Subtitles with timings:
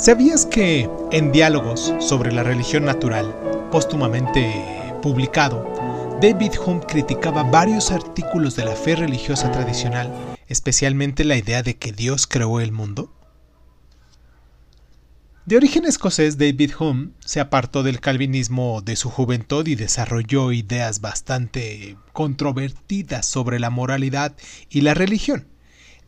[0.00, 3.36] ¿Sabías que en Diálogos sobre la religión natural,
[3.70, 4.50] póstumamente
[5.02, 5.70] publicado,
[6.22, 10.10] David Hume criticaba varios artículos de la fe religiosa tradicional,
[10.48, 13.14] especialmente la idea de que Dios creó el mundo?
[15.44, 21.02] De origen escocés, David Hume se apartó del calvinismo de su juventud y desarrolló ideas
[21.02, 24.34] bastante controvertidas sobre la moralidad
[24.70, 25.46] y la religión,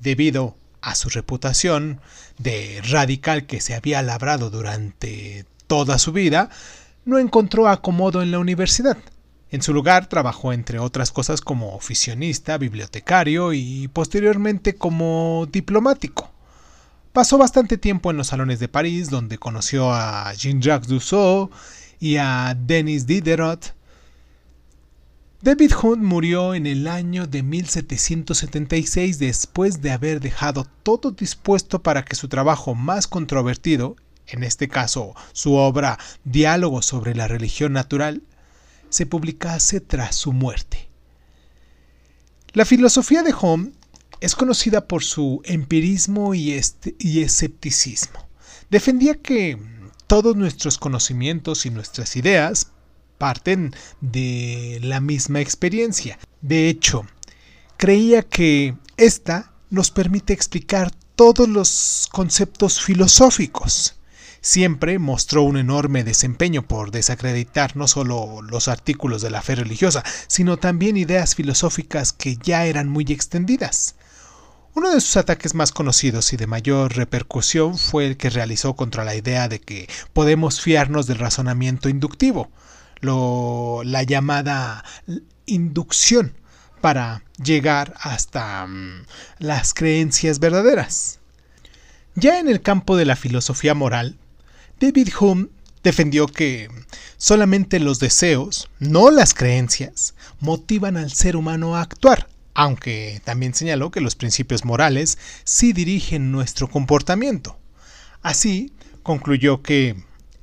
[0.01, 2.01] debido a su reputación
[2.39, 6.51] de radical que se había labrado durante toda su vida,
[7.05, 8.99] no encontró acomodo en la universidad.
[9.51, 16.31] En su lugar trabajó entre otras cosas como oficionista, bibliotecario y posteriormente como diplomático.
[17.13, 21.51] Pasó bastante tiempo en los salones de París, donde conoció a Jean-Jacques Rousseau
[22.01, 23.75] y a Denis Diderot,
[25.43, 32.05] David Hume murió en el año de 1776 después de haber dejado todo dispuesto para
[32.05, 33.97] que su trabajo más controvertido,
[34.29, 38.23] en este caso su obra Diálogo sobre la religión natural,
[38.89, 40.89] se publicase tras su muerte.
[42.53, 43.73] La filosofía de Hume
[44.21, 46.57] es conocida por su empirismo y,
[47.01, 48.29] y escepticismo.
[48.71, 49.59] Defendía que
[50.07, 52.72] todos nuestros conocimientos y nuestras ideas
[53.23, 56.19] parten de la misma experiencia.
[56.41, 57.07] De hecho,
[57.77, 63.95] creía que esta nos permite explicar todos los conceptos filosóficos.
[64.41, 70.03] Siempre mostró un enorme desempeño por desacreditar no solo los artículos de la fe religiosa,
[70.27, 73.95] sino también ideas filosóficas que ya eran muy extendidas.
[74.75, 79.05] Uno de sus ataques más conocidos y de mayor repercusión fue el que realizó contra
[79.05, 82.51] la idea de que podemos fiarnos del razonamiento inductivo,
[83.03, 84.85] lo, la llamada
[85.45, 86.35] inducción
[86.81, 89.05] para llegar hasta mm,
[89.39, 91.21] las creencias verdaderas.
[92.15, 94.19] Ya en el campo de la filosofía moral,
[94.81, 95.49] David Hume
[95.83, 96.69] defendió que
[97.17, 103.91] solamente los deseos, no las creencias, motivan al ser humano a actuar, aunque también señaló
[103.91, 107.59] que los principios morales sí dirigen nuestro comportamiento.
[108.23, 108.73] Así,
[109.03, 109.97] concluyó que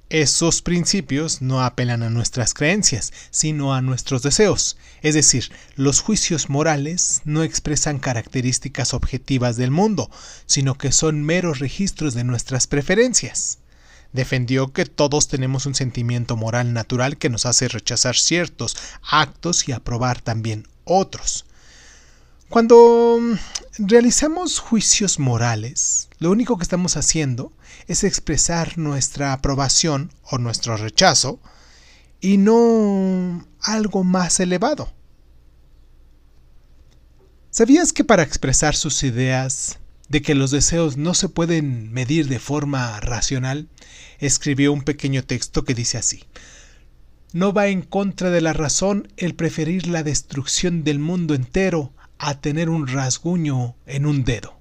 [0.09, 4.77] esos principios no apelan a nuestras creencias, sino a nuestros deseos.
[5.01, 10.09] Es decir, los juicios morales no expresan características objetivas del mundo,
[10.47, 13.59] sino que son meros registros de nuestras preferencias.
[14.11, 19.73] Defendió que todos tenemos un sentimiento moral natural que nos hace rechazar ciertos actos y
[19.73, 21.45] aprobar también otros.
[22.49, 27.53] Cuando mm, realizamos juicios morales, lo único que estamos haciendo
[27.87, 31.39] es expresar nuestra aprobación o nuestro rechazo
[32.19, 34.91] y no algo más elevado.
[37.51, 39.77] ¿Sabías que para expresar sus ideas
[40.07, 43.69] de que los deseos no se pueden medir de forma racional,
[44.17, 46.23] escribió un pequeño texto que dice así,
[47.31, 52.39] no va en contra de la razón el preferir la destrucción del mundo entero a
[52.39, 54.58] tener un rasguño en un dedo.